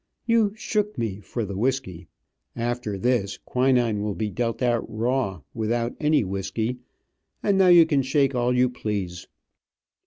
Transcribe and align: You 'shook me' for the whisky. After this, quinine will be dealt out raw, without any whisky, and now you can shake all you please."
You 0.25 0.55
'shook 0.55 0.97
me' 0.97 1.19
for 1.19 1.45
the 1.45 1.55
whisky. 1.55 2.07
After 2.55 2.97
this, 2.97 3.37
quinine 3.37 4.01
will 4.01 4.15
be 4.15 4.31
dealt 4.31 4.63
out 4.63 4.83
raw, 4.89 5.41
without 5.53 5.95
any 5.99 6.23
whisky, 6.23 6.79
and 7.43 7.55
now 7.55 7.67
you 7.67 7.85
can 7.85 8.01
shake 8.01 8.33
all 8.33 8.51
you 8.51 8.67
please." 8.67 9.27